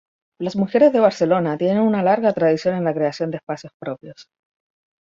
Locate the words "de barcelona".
0.93-1.59